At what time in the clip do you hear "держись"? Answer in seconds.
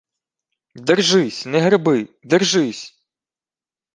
0.87-1.45, 2.31-2.99